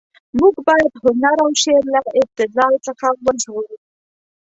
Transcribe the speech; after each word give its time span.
موږ 0.39 0.55
باید 0.67 0.91
هنر 1.03 1.35
او 1.43 1.49
شعر 1.63 1.83
له 1.93 2.01
ابتذال 2.21 2.73
څخه 2.87 3.07
وژغورو. 3.25 3.75